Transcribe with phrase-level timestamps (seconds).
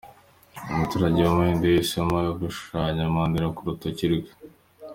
[0.71, 4.29] Umuturage w’Umuhindi yahisemo gushushanya Mandela ku rutoki rwe.